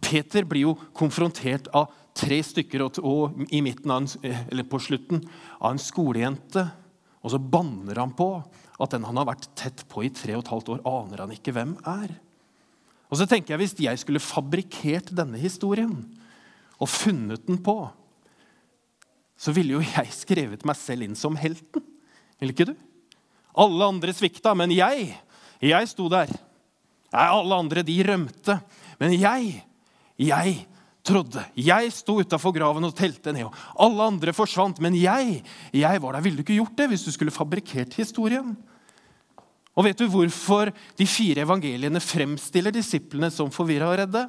Peter 0.00 0.46
blir 0.48 0.64
jo 0.68 0.74
konfrontert 0.96 1.68
av 1.76 1.92
tre 2.16 2.38
stykker 2.46 2.84
og, 2.86 3.00
og 3.04 3.44
i 3.52 3.60
midten 3.64 3.92
en, 3.92 4.08
eller 4.24 4.66
på 4.68 4.80
slutten 4.80 5.20
av 5.58 5.74
en 5.74 5.82
skolejente. 5.82 6.64
Og 7.24 7.32
så 7.32 7.40
banner 7.40 7.98
han 8.02 8.12
på 8.16 8.28
at 8.82 8.92
den 8.92 9.06
han 9.06 9.16
har 9.16 9.28
vært 9.30 9.48
tett 9.56 9.84
på 9.88 10.04
i 10.04 10.12
tre 10.12 10.36
og 10.36 10.44
et 10.44 10.52
halvt 10.52 10.70
år, 10.76 10.84
aner 10.84 11.24
han 11.24 11.32
ikke 11.34 11.54
hvem 11.56 11.74
er. 11.88 12.12
Og 13.08 13.20
så 13.20 13.26
tenker 13.30 13.54
jeg 13.54 13.62
Hvis 13.62 13.76
jeg 13.80 14.00
skulle 14.00 14.22
fabrikkert 14.22 15.12
denne 15.14 15.40
historien 15.40 15.96
og 16.82 16.90
funnet 16.90 17.44
den 17.46 17.60
på, 17.62 17.76
så 19.38 19.52
ville 19.54 19.76
jo 19.76 19.84
jeg 19.84 20.10
skrevet 20.14 20.64
meg 20.66 20.76
selv 20.78 21.06
inn 21.06 21.14
som 21.18 21.36
helten. 21.38 21.84
Ville 22.40 22.54
ikke 22.54 22.68
du? 22.72 22.74
Alle 23.54 23.86
andre 23.86 24.12
svikta, 24.14 24.54
men 24.58 24.72
jeg, 24.74 25.12
jeg 25.62 25.90
sto 25.90 26.08
der. 26.10 26.32
Nei, 27.14 27.26
alle 27.30 27.58
andre 27.62 27.84
de 27.86 27.94
rømte. 28.06 28.58
Men 28.98 29.14
jeg, 29.14 29.60
jeg 30.18 30.56
trodde. 31.04 31.42
Jeg 31.58 31.92
sto 31.92 32.16
utafor 32.22 32.54
graven 32.56 32.86
og 32.88 32.94
telte 32.96 33.32
ned. 33.34 33.46
og 33.46 33.82
Alle 33.86 34.06
andre 34.08 34.32
forsvant, 34.36 34.80
men 34.82 34.96
jeg, 34.96 35.42
jeg 35.72 36.02
var 36.02 36.16
der. 36.16 36.24
Ville 36.24 36.40
du 36.40 36.44
ikke 36.44 36.56
gjort 36.56 36.78
det 36.78 36.88
hvis 36.92 37.04
du 37.06 37.12
skulle 37.14 37.34
fabrikkert 37.34 37.96
historien? 38.00 38.54
Og 39.74 39.88
vet 39.88 39.98
du 39.98 40.06
hvorfor 40.10 40.70
de 40.98 41.06
fire 41.06 41.42
evangeliene 41.42 42.00
fremstiller 42.02 42.74
disiplene 42.74 43.30
som 43.34 43.50
forvirra 43.52 43.90
og 43.90 43.98
redde? 44.04 44.22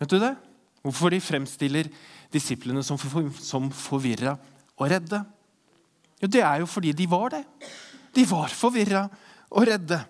Vet 0.00 0.10
du 0.10 0.18
det? 0.18 0.32
Hvorfor 0.82 1.12
de 1.14 1.20
fremstiller 1.22 1.90
disiplene 2.32 2.82
som, 2.82 2.98
for, 2.98 3.28
som 3.38 3.68
forvirra 3.70 4.34
og 4.80 4.88
redde? 4.90 5.20
Jo, 6.22 6.26
Det 6.26 6.42
er 6.42 6.62
jo 6.62 6.66
fordi 6.66 6.92
de 6.96 7.06
var 7.10 7.36
det. 7.36 7.44
De 8.14 8.24
var 8.28 8.48
forvirra 8.48 9.04
og 9.52 9.68
redde. 9.68 10.00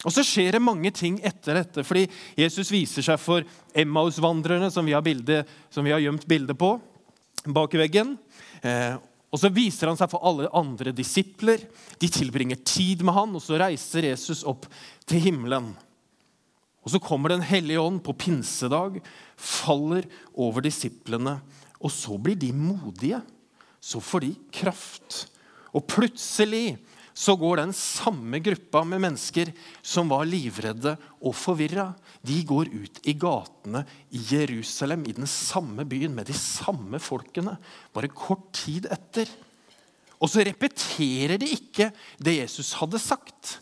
Og 0.00 0.14
så 0.14 0.24
skjer 0.24 0.56
det 0.56 0.62
mange 0.64 0.92
ting 0.96 1.18
etter 1.26 1.58
dette, 1.60 1.84
fordi 1.84 2.06
Jesus 2.38 2.70
viser 2.72 3.04
seg 3.04 3.20
for 3.20 3.44
Emmaus-vandrerne, 3.76 4.70
som, 4.72 4.86
som, 5.68 5.84
vi 5.84 5.92
har 5.92 6.00
gjemt 6.00 6.24
bilde 6.30 6.56
på 6.56 6.74
bak 7.52 7.76
veggen. 7.76 8.14
Eh, 8.64 8.96
og 9.30 9.38
så 9.38 9.50
viser 9.54 9.90
han 9.90 9.98
seg 9.98 10.10
for 10.10 10.24
alle 10.26 10.48
andre 10.56 10.94
disipler. 10.96 11.62
De 12.00 12.08
tilbringer 12.10 12.58
tid 12.66 13.04
med 13.06 13.14
han, 13.14 13.36
og 13.36 13.44
så 13.44 13.60
reiser 13.60 14.08
Jesus 14.08 14.42
opp 14.48 14.66
til 15.08 15.22
himmelen. 15.28 15.70
Og 16.80 16.90
Så 16.90 16.98
kommer 16.98 17.28
Den 17.28 17.44
hellige 17.44 17.80
ånd 17.80 18.00
på 18.02 18.16
pinsedag, 18.16 19.02
faller 19.36 20.08
over 20.34 20.64
disiplene. 20.64 21.40
Og 21.80 21.92
så 21.92 22.16
blir 22.18 22.36
de 22.36 22.52
modige. 22.52 23.20
Så 23.80 24.00
får 24.00 24.20
de 24.20 24.34
kraft. 24.52 25.28
Og 25.72 25.86
plutselig 25.86 26.78
så 27.20 27.34
går 27.36 27.60
den 27.60 27.72
samme 27.76 28.38
gruppa 28.40 28.80
med 28.88 29.02
mennesker 29.04 29.50
som 29.84 30.08
var 30.08 30.24
livredde 30.28 30.94
og 31.20 31.34
forvirra, 31.36 31.90
de 32.24 32.38
går 32.48 32.70
ut 32.72 33.00
i 33.04 33.12
gatene 33.20 33.82
i 34.16 34.22
Jerusalem, 34.30 35.04
i 35.04 35.16
den 35.18 35.28
samme 35.28 35.84
byen, 35.88 36.14
med 36.16 36.30
de 36.30 36.36
samme 36.36 37.00
folkene, 37.02 37.58
bare 37.92 38.08
kort 38.08 38.46
tid 38.62 38.88
etter. 38.88 39.28
Og 40.20 40.32
så 40.32 40.46
repeterer 40.48 41.36
de 41.40 41.50
ikke 41.58 41.90
det 42.20 42.38
Jesus 42.38 42.72
hadde 42.80 43.00
sagt. 43.02 43.58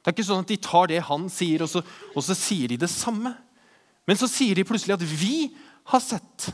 Det 0.00 0.10
er 0.10 0.16
ikke 0.16 0.28
sånn 0.28 0.44
at 0.44 0.52
de 0.52 0.60
tar 0.60 0.92
det 0.92 1.00
han 1.08 1.24
sier, 1.32 1.64
og 1.64 1.72
så, 1.72 1.84
og 2.12 2.24
så 2.24 2.36
sier 2.36 2.72
de 2.72 2.80
det 2.80 2.90
samme. 2.92 3.32
Men 4.08 4.20
så 4.20 4.28
sier 4.28 4.56
de 4.56 4.66
plutselig 4.66 4.98
at 4.98 5.04
'vi 5.04 5.54
har 5.92 6.00
sett'. 6.04 6.52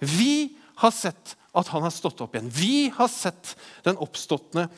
Vi 0.00 0.56
har 0.84 0.92
sett 0.92 1.36
at 1.54 1.68
han 1.72 1.82
har 1.82 1.90
stått 1.90 2.20
opp 2.20 2.34
igjen. 2.34 2.52
Vi 2.52 2.88
har 2.94 3.08
sett 3.08 3.56
den 3.84 3.96
oppståttende 3.96 4.68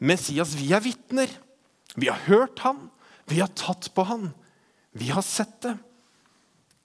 Messias, 0.00 0.56
vi 0.56 0.70
er 0.72 0.82
vitner. 0.84 1.30
Vi 1.96 2.08
har 2.08 2.20
hørt 2.26 2.62
han, 2.64 2.88
vi 3.28 3.40
har 3.42 3.50
tatt 3.54 3.90
på 3.94 4.06
han, 4.08 4.30
Vi 4.92 5.06
har 5.14 5.22
sett 5.22 5.60
det. 5.62 5.76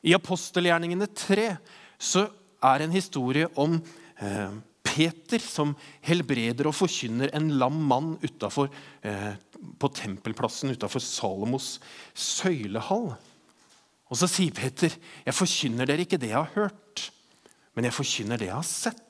I 0.06 0.14
apostelgjerningene 0.14 1.08
3 1.10 1.48
så 1.98 2.28
er 2.62 2.84
en 2.86 2.92
historie 2.94 3.48
om 3.58 3.80
eh, 4.22 4.52
Peter 4.86 5.42
som 5.42 5.72
helbreder 6.06 6.70
og 6.70 6.78
forkynner 6.78 7.34
en 7.34 7.50
lam 7.58 7.80
mann 7.90 8.12
utenfor, 8.22 8.70
eh, 9.02 9.34
på 9.82 9.90
tempelplassen 9.98 10.76
utafor 10.76 11.02
Salomos 11.02 11.80
søylehall. 12.14 13.16
Og 14.06 14.20
så 14.22 14.30
sier 14.30 14.54
Peter, 14.54 14.94
'Jeg 15.26 15.34
forkynner 15.34 15.90
dere 15.90 16.06
ikke 16.06 16.22
det 16.22 16.30
jeg 16.30 16.38
har 16.38 16.54
hørt, 16.54 17.10
men 17.74 17.86
jeg 17.86 17.98
forkynner 17.98 18.38
det 18.38 18.54
jeg 18.54 18.56
har 18.56 18.70
sett.' 18.70 19.05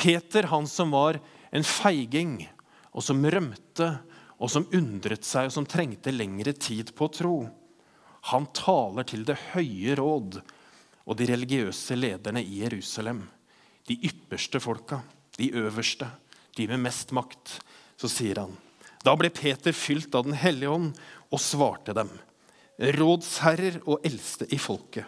Peter, 0.00 0.48
han 0.48 0.66
som 0.70 0.94
var 0.94 1.18
en 1.52 1.66
feiging, 1.66 2.38
og 2.96 3.04
som 3.04 3.20
rømte, 3.20 3.90
og 4.40 4.48
som 4.48 4.64
undret 4.72 5.26
seg, 5.28 5.50
og 5.50 5.52
som 5.52 5.66
trengte 5.68 6.14
lengre 6.14 6.54
tid 6.56 6.94
på 6.96 7.06
å 7.06 7.12
tro, 7.12 7.34
han 8.32 8.46
taler 8.56 9.06
til 9.08 9.26
det 9.28 9.36
høye 9.52 9.96
råd 10.00 10.40
og 10.40 11.16
de 11.16 11.28
religiøse 11.30 11.96
lederne 11.96 12.42
i 12.44 12.60
Jerusalem. 12.62 13.22
De 13.88 13.96
ypperste 14.06 14.60
folka, 14.60 15.00
de 15.36 15.50
øverste, 15.56 16.08
de 16.56 16.66
med 16.68 16.84
mest 16.84 17.14
makt. 17.16 17.56
Så 18.00 18.08
sier 18.08 18.42
han 18.42 18.56
Da 19.04 19.14
ble 19.16 19.30
Peter 19.32 19.72
fylt 19.72 20.14
av 20.14 20.26
Den 20.26 20.36
hellige 20.36 20.72
ånd 20.72 20.98
og 21.30 21.40
svarte 21.40 21.94
dem. 21.96 22.10
Rådsherrer 22.80 23.80
og 23.86 24.04
eldste 24.04 24.48
i 24.52 24.58
folket. 24.60 25.04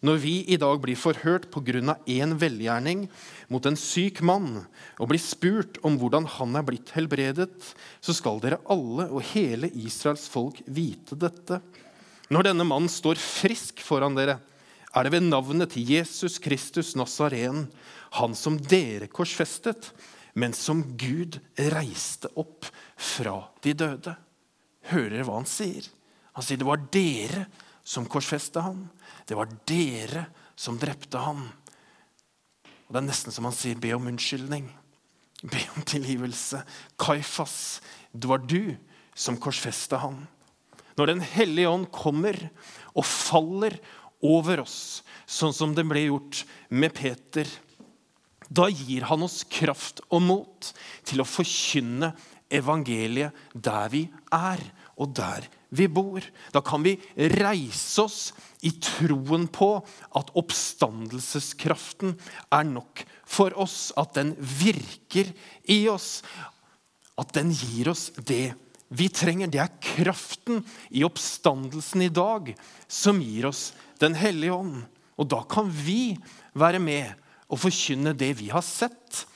Når 0.00 0.16
vi 0.16 0.34
i 0.48 0.56
dag 0.56 0.78
blir 0.80 0.96
forhørt 0.96 1.50
pga. 1.52 1.96
én 2.08 2.32
velgjerning 2.38 3.08
mot 3.48 3.66
en 3.66 3.76
syk 3.76 4.22
mann, 4.22 4.64
og 4.98 5.08
blir 5.08 5.20
spurt 5.20 5.76
om 5.84 5.98
hvordan 6.00 6.24
han 6.24 6.56
er 6.56 6.64
blitt 6.64 6.90
helbredet, 6.96 7.52
så 8.00 8.14
skal 8.16 8.40
dere 8.40 8.62
alle 8.64 9.10
og 9.10 9.22
hele 9.34 9.68
Israels 9.68 10.26
folk 10.28 10.62
vite 10.66 11.16
dette. 11.16 11.60
Når 12.30 12.48
denne 12.48 12.64
mannen 12.64 12.88
står 12.88 13.20
frisk 13.20 13.82
foran 13.84 14.16
dere, 14.16 14.38
er 14.94 15.04
det 15.04 15.12
ved 15.12 15.28
navnet 15.28 15.74
til 15.74 15.84
Jesus 15.84 16.38
Kristus 16.38 16.96
Nazaren, 16.96 17.68
han 18.16 18.34
som 18.34 18.56
dere 18.56 19.06
korsfestet, 19.06 19.92
men 20.34 20.54
som 20.56 20.80
Gud 20.96 21.38
reiste 21.58 22.30
opp 22.40 22.64
fra 22.96 23.50
de 23.62 23.74
døde. 23.74 24.16
Hører 24.88 25.12
dere 25.12 25.26
hva 25.28 25.42
han 25.42 25.50
sier? 25.50 25.84
Han 26.32 26.46
sier 26.46 26.58
det 26.58 26.66
var 26.66 26.88
dere 26.94 27.44
som 27.90 28.06
korsfesta 28.06 28.62
ham. 28.62 28.84
Det 29.26 29.34
var 29.34 29.50
dere 29.66 30.28
som 30.54 30.78
drepte 30.78 31.18
ham. 31.18 31.48
Og 32.86 32.94
Det 32.94 33.00
er 33.00 33.08
nesten 33.08 33.34
som 33.34 33.48
han 33.48 33.56
sier, 33.56 33.78
be 33.78 33.90
om 33.96 34.06
unnskyldning. 34.12 34.68
Be 35.42 35.62
om 35.74 35.82
tilgivelse. 35.88 36.62
Kaifas, 37.00 37.80
det 38.12 38.30
var 38.30 38.44
du 38.46 38.76
som 39.14 39.40
korsfesta 39.40 39.98
ham. 40.04 40.22
Når 40.96 41.06
Den 41.06 41.20
hellige 41.24 41.70
ånd 41.70 41.90
kommer 41.90 42.36
og 42.94 43.06
faller 43.06 43.78
over 44.22 44.62
oss, 44.62 45.02
sånn 45.26 45.54
som 45.56 45.74
det 45.74 45.86
ble 45.88 46.06
gjort 46.10 46.44
med 46.68 46.92
Peter, 46.94 47.48
da 48.50 48.68
gir 48.68 49.06
han 49.08 49.22
oss 49.22 49.42
kraft 49.48 50.02
og 50.10 50.22
mot 50.26 50.74
til 51.06 51.22
å 51.22 51.26
forkynne 51.26 52.12
evangeliet 52.50 53.34
der 53.54 53.88
vi 53.90 54.04
er, 54.34 54.60
og 54.98 55.14
der 55.16 55.46
vi 55.70 55.86
bor. 55.88 56.22
Da 56.52 56.62
kan 56.64 56.82
vi 56.82 56.96
reise 57.16 58.04
oss 58.04 58.20
i 58.66 58.72
troen 58.82 59.46
på 59.50 59.72
at 60.18 60.32
oppstandelseskraften 60.38 62.16
er 62.52 62.66
nok 62.68 63.04
for 63.28 63.54
oss. 63.58 63.90
At 63.98 64.14
den 64.18 64.34
virker 64.38 65.30
i 65.70 65.84
oss. 65.90 66.20
At 67.20 67.34
den 67.36 67.54
gir 67.54 67.92
oss 67.92 68.10
det 68.18 68.52
vi 68.90 69.08
trenger. 69.12 69.50
Det 69.50 69.62
er 69.62 69.78
kraften 69.82 70.64
i 70.90 71.04
oppstandelsen 71.06 72.06
i 72.06 72.12
dag 72.12 72.54
som 72.90 73.22
gir 73.22 73.50
oss 73.50 73.70
Den 74.00 74.14
hellige 74.16 74.54
ånd. 74.56 74.86
Og 75.20 75.26
da 75.28 75.42
kan 75.44 75.66
vi 75.68 76.16
være 76.56 76.78
med 76.80 77.10
og 77.52 77.58
forkynne 77.60 78.14
det 78.16 78.30
vi 78.38 78.46
har 78.48 78.64
sett, 78.64 79.26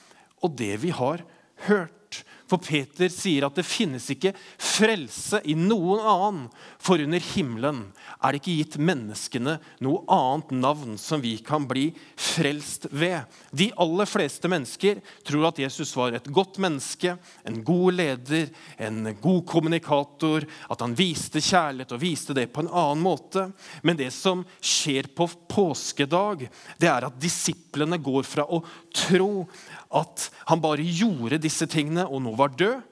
og 0.41 0.55
det 0.57 0.79
vi 0.81 0.89
har 0.95 1.21
hørt. 1.67 2.04
For 2.51 2.61
Peter 2.61 3.09
sier 3.13 3.47
at 3.47 3.57
det 3.57 3.65
finnes 3.65 4.05
ikke 4.13 4.35
frelse 4.61 5.41
i 5.49 5.55
noen 5.57 6.03
annen, 6.05 6.49
for 6.83 7.01
under 7.01 7.23
himmelen 7.33 7.81
er 8.21 8.35
det 8.35 8.43
ikke 8.43 8.57
gitt 8.59 8.77
menneskene 8.81 9.57
noe 9.85 10.03
annet 10.13 10.53
navn 10.59 10.99
som 11.01 11.23
vi 11.25 11.37
kan 11.45 11.65
bli 11.69 11.87
frelst 12.21 12.87
ved. 12.93 13.25
De 13.51 13.71
aller 13.81 14.09
fleste 14.09 14.51
mennesker 14.51 15.01
tror 15.25 15.49
at 15.49 15.63
Jesus 15.65 15.95
var 15.97 16.17
et 16.17 16.29
godt 16.35 16.61
menneske, 16.63 17.17
en 17.49 17.61
god 17.65 17.97
leder, 17.97 18.51
en 18.77 19.09
god 19.23 19.43
kommunikator, 19.49 20.45
at 20.45 20.85
han 20.85 20.97
viste 20.99 21.41
kjærlighet 21.45 21.97
og 21.97 22.03
viste 22.03 22.37
det 22.37 22.51
på 22.53 22.65
en 22.65 22.73
annen 22.73 23.05
måte. 23.05 23.47
Men 23.83 23.99
det 23.99 24.11
som 24.15 24.45
skjer 24.61 25.09
på 25.17 25.29
påskedag, 25.49 26.47
det 26.81 26.91
er 26.91 27.09
at 27.09 27.21
disiplene 27.21 27.99
går 28.03 28.29
fra 28.29 28.45
å 28.45 28.61
tro 28.95 29.47
at 29.95 30.29
han 30.51 30.63
bare 30.65 30.83
gjorde 30.83 31.39
disse 31.43 31.69
tingene 31.71 32.07
og 32.09 32.25
nå 32.25 32.35
var 32.39 32.57
død, 32.59 32.83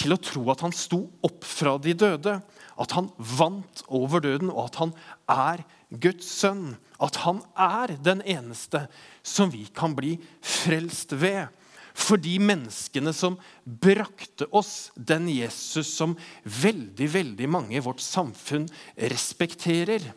til 0.00 0.14
å 0.14 0.20
tro 0.22 0.44
at 0.52 0.62
han 0.62 0.74
sto 0.74 1.02
opp 1.26 1.44
fra 1.46 1.74
de 1.82 1.92
døde. 1.98 2.36
At 2.80 2.94
han 2.96 3.10
vant 3.18 3.82
over 3.90 4.22
døden, 4.22 4.52
og 4.52 4.68
at 4.68 4.78
han 4.80 4.92
er 5.34 5.64
Guds 5.90 6.28
sønn. 6.30 6.76
At 7.02 7.18
han 7.24 7.42
er 7.58 7.96
den 7.98 8.22
eneste 8.22 8.86
som 9.26 9.50
vi 9.52 9.66
kan 9.74 9.96
bli 9.98 10.14
frelst 10.40 11.16
ved. 11.18 11.50
For 11.90 12.20
de 12.22 12.36
menneskene 12.38 13.12
som 13.12 13.36
brakte 13.64 14.46
oss 14.56 14.92
den 14.94 15.26
Jesus 15.32 15.90
som 15.90 16.14
veldig 16.44 17.10
veldig 17.12 17.50
mange 17.50 17.76
i 17.76 17.82
vårt 17.84 18.00
samfunn 18.04 18.68
respekterer, 19.10 20.12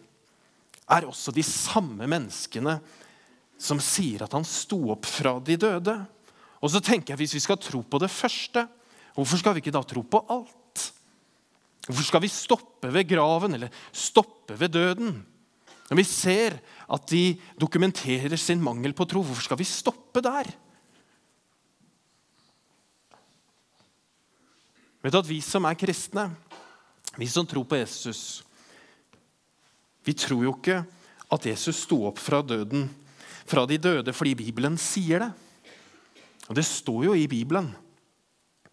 er 0.94 1.08
også 1.08 1.34
de 1.34 1.44
samme 1.48 2.06
menneskene 2.12 2.78
som 3.60 3.80
sier 3.82 4.26
at 4.26 4.36
han 4.36 4.46
sto 4.48 4.80
opp 4.94 5.08
fra 5.10 5.38
de 5.44 5.58
døde. 5.60 5.96
Og 6.64 6.72
så 6.72 6.80
tenker 6.80 7.14
jeg, 7.14 7.20
Hvis 7.20 7.36
vi 7.36 7.44
skal 7.44 7.60
tro 7.60 7.84
på 7.84 8.00
det 8.00 8.10
første, 8.12 8.68
hvorfor 9.14 9.38
skal 9.38 9.54
vi 9.54 9.64
ikke 9.64 9.76
da 9.76 9.84
tro 9.84 10.02
på 10.02 10.24
alt? 10.32 10.88
Hvorfor 11.84 12.08
skal 12.08 12.24
vi 12.24 12.32
stoppe 12.32 12.88
ved 12.94 13.08
graven 13.10 13.54
eller 13.54 13.74
stoppe 13.92 14.56
ved 14.60 14.72
døden? 14.72 15.18
Når 15.90 16.00
vi 16.00 16.06
ser 16.08 16.56
at 16.88 17.10
de 17.12 17.36
dokumenterer 17.60 18.38
sin 18.40 18.64
mangel 18.64 18.96
på 18.96 19.06
tro, 19.06 19.22
hvorfor 19.22 19.44
skal 19.44 19.60
vi 19.60 19.68
stoppe 19.68 20.24
der? 20.24 20.48
Vet 25.04 25.12
du 25.12 25.20
at 25.20 25.28
Vi 25.28 25.42
som 25.44 25.68
er 25.68 25.76
kristne, 25.76 26.30
vi 27.20 27.28
som 27.28 27.46
tror 27.46 27.68
på 27.68 27.76
Jesus, 27.76 28.42
vi 30.06 30.14
tror 30.16 30.44
jo 30.44 30.56
ikke 30.56 30.86
at 31.32 31.46
Jesus 31.46 31.84
sto 31.84 32.06
opp 32.08 32.20
fra 32.20 32.42
døden, 32.42 32.88
fra 33.46 33.66
de 33.68 33.78
døde 33.78 34.14
fordi 34.16 34.34
Bibelen 34.40 34.78
sier 34.80 35.20
det. 35.20 35.32
Og 36.50 36.56
Det 36.56 36.66
står 36.66 37.06
jo 37.06 37.14
i 37.16 37.28
Bibelen. 37.28 37.72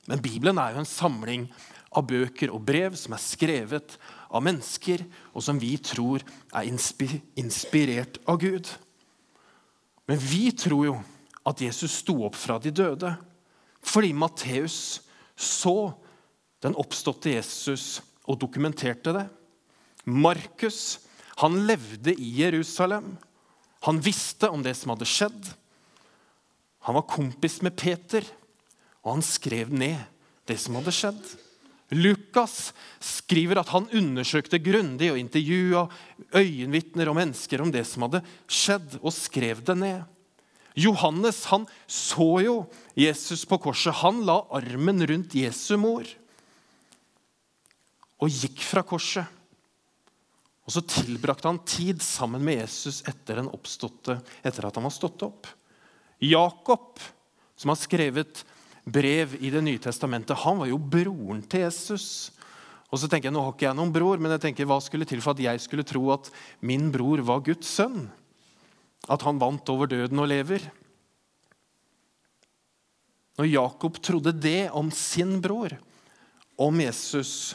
Men 0.08 0.22
Bibelen 0.22 0.58
er 0.58 0.74
jo 0.74 0.82
en 0.82 0.88
samling 0.88 1.46
av 1.94 2.06
bøker 2.06 2.52
og 2.54 2.64
brev 2.66 2.96
som 2.98 3.14
er 3.14 3.22
skrevet 3.22 3.96
av 4.30 4.42
mennesker, 4.46 5.02
og 5.34 5.42
som 5.42 5.58
vi 5.58 5.74
tror 5.82 6.22
er 6.54 6.68
inspirert 6.70 8.20
av 8.30 8.38
Gud. 8.42 8.70
Men 10.06 10.18
vi 10.22 10.50
tror 10.54 10.86
jo 10.86 10.96
at 11.46 11.62
Jesus 11.62 12.00
sto 12.02 12.16
opp 12.26 12.38
fra 12.38 12.58
de 12.62 12.72
døde 12.74 13.14
fordi 13.80 14.10
Matteus 14.12 15.00
så 15.40 15.92
den 16.60 16.74
oppståtte 16.76 17.32
Jesus 17.32 18.02
og 18.28 18.36
dokumenterte 18.42 19.14
det. 19.16 19.24
Markus 20.04 20.98
han 21.40 21.62
levde 21.64 22.12
i 22.12 22.34
Jerusalem. 22.42 23.14
Han 23.88 24.00
visste 24.04 24.50
om 24.52 24.60
det 24.60 24.74
som 24.76 24.92
hadde 24.92 25.08
skjedd. 25.08 25.48
Han 26.86 26.96
var 26.96 27.08
kompis 27.10 27.60
med 27.64 27.76
Peter, 27.76 28.24
og 29.04 29.16
han 29.16 29.24
skrev 29.24 29.72
ned 29.72 30.00
det 30.48 30.56
som 30.60 30.78
hadde 30.78 30.94
skjedd. 30.94 31.24
Lukas 31.90 32.70
skriver 33.02 33.58
at 33.60 33.72
han 33.74 33.88
undersøkte 33.96 34.60
grundig 34.62 35.10
og 35.10 35.18
intervjua 35.18 35.88
øyenvitner 36.38 37.10
og 37.10 37.18
mennesker 37.18 37.62
om 37.64 37.72
det 37.74 37.82
som 37.88 38.06
hadde 38.06 38.22
skjedd, 38.46 39.00
og 39.02 39.14
skrev 39.14 39.62
det 39.66 39.76
ned. 39.80 40.00
Johannes 40.78 41.42
han 41.50 41.66
så 41.90 42.30
jo 42.44 42.56
Jesus 42.94 43.42
på 43.48 43.58
korset. 43.58 43.96
Han 44.04 44.22
la 44.26 44.38
armen 44.54 45.02
rundt 45.10 45.34
Jesu 45.34 45.74
mor 45.80 46.06
og 48.20 48.30
gikk 48.30 48.62
fra 48.64 48.84
korset. 48.86 49.26
Og 50.68 50.74
Så 50.76 50.84
tilbrakte 50.86 51.48
han 51.50 51.64
tid 51.66 52.02
sammen 52.04 52.44
med 52.46 52.60
Jesus 52.60 53.00
etter, 53.10 53.42
oppståtte, 53.42 54.20
etter 54.46 54.68
at 54.68 54.76
han 54.78 54.86
var 54.86 54.94
stått 54.94 55.24
opp. 55.26 55.48
Jakob, 56.20 57.00
som 57.56 57.72
har 57.72 57.78
skrevet 57.80 58.44
brev 58.84 59.36
i 59.40 59.50
Det 59.50 59.62
nye 59.64 59.80
testamentet, 59.80 60.36
han 60.44 60.60
var 60.60 60.68
jo 60.68 60.78
broren 60.78 61.42
til 61.48 61.64
Jesus. 61.66 62.30
Og 62.90 62.98
så 62.98 63.08
tenker 63.08 63.28
jeg, 63.28 63.36
Nå 63.36 63.44
har 63.44 63.54
ikke 63.54 63.68
jeg 63.68 63.78
noen 63.78 63.94
bror, 63.94 64.20
men 64.20 64.34
jeg 64.34 64.44
tenker, 64.44 64.68
hva 64.68 64.80
skulle 64.82 65.08
til 65.08 65.22
for 65.24 65.36
at 65.36 65.44
jeg 65.44 65.62
skulle 65.62 65.86
tro 65.86 66.02
at 66.14 66.30
min 66.66 66.90
bror 66.92 67.22
var 67.24 67.44
Guds 67.46 67.70
sønn? 67.70 68.08
At 69.08 69.22
han 69.24 69.40
vant 69.40 69.72
over 69.72 69.88
døden 69.88 70.20
og 70.20 70.28
lever? 70.28 70.66
Når 73.40 73.48
Jakob 73.48 73.96
trodde 74.04 74.34
det 74.36 74.68
om 74.76 74.90
sin 74.92 75.38
bror, 75.40 75.72
om 76.60 76.80
Jesus, 76.82 77.54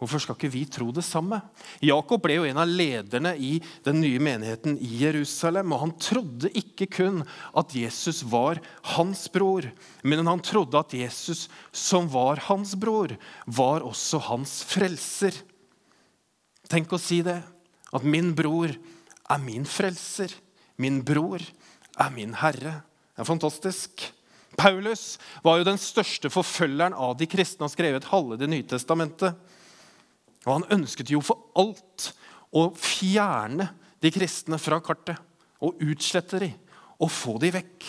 Hvorfor 0.00 0.20
skal 0.20 0.36
ikke 0.36 0.50
vi 0.50 0.64
tro 0.66 0.88
det 0.92 1.04
samme? 1.06 1.38
Jakob 1.84 2.24
ble 2.24 2.40
jo 2.40 2.46
en 2.48 2.58
av 2.58 2.68
lederne 2.68 3.34
i 3.38 3.52
den 3.86 4.00
nye 4.02 4.18
menigheten 4.22 4.74
i 4.82 4.90
Jerusalem. 5.04 5.72
og 5.72 5.82
Han 5.84 5.94
trodde 6.02 6.50
ikke 6.50 6.88
kun 6.90 7.22
at 7.54 7.76
Jesus 7.78 8.24
var 8.26 8.58
hans 8.96 9.28
bror, 9.32 9.70
men 10.02 10.26
han 10.26 10.42
trodde 10.42 10.80
at 10.80 10.96
Jesus, 10.98 11.46
som 11.70 12.10
var 12.10 12.42
hans 12.48 12.74
bror, 12.74 13.14
var 13.46 13.86
også 13.86 14.18
hans 14.26 14.62
frelser. 14.66 15.38
Tenk 16.68 16.92
å 16.92 17.00
si 17.00 17.22
det. 17.22 17.38
At 17.94 18.02
min 18.02 18.32
bror 18.34 18.74
er 18.74 19.40
min 19.42 19.66
frelser. 19.68 20.32
Min 20.76 21.04
bror 21.06 21.42
er 21.94 22.10
min 22.10 22.34
herre. 22.40 22.80
Det 23.14 23.22
er 23.22 23.30
fantastisk. 23.30 24.08
Paulus 24.58 25.18
var 25.42 25.58
jo 25.58 25.66
den 25.66 25.78
største 25.78 26.30
forfølgeren 26.30 26.94
av 26.94 27.16
de 27.18 27.28
kristne 27.30 27.66
og 27.66 27.72
skrevet 27.74 28.10
halve 28.10 28.38
Det 28.38 28.50
nye 28.50 28.66
testamentet. 28.66 29.38
Og 30.44 30.58
han 30.58 30.68
ønsket 30.78 31.12
jo 31.14 31.22
for 31.24 31.50
alt 31.58 32.10
å 32.54 32.68
fjerne 32.76 33.70
de 34.04 34.12
kristne 34.14 34.58
fra 34.60 34.80
kartet 34.84 35.20
og 35.64 35.80
utslette 35.82 36.42
dem 36.42 36.58
og 37.00 37.10
få 37.12 37.38
dem 37.42 37.54
vekk. 37.56 37.86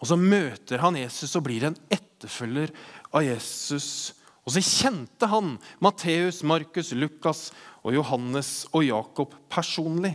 Og 0.00 0.08
så 0.08 0.16
møter 0.16 0.80
han 0.80 0.96
Jesus 0.96 1.36
og 1.36 1.44
blir 1.46 1.66
en 1.68 1.76
etterfølger 1.92 2.72
av 3.12 3.24
Jesus. 3.26 4.14
Og 4.46 4.54
så 4.54 4.62
kjente 4.64 5.28
han 5.28 5.58
Matteus, 5.84 6.40
Markus, 6.42 6.94
Lukas 6.96 7.50
og 7.84 7.94
Johannes 7.94 8.64
og 8.72 8.86
Jakob 8.86 9.36
personlig. 9.52 10.14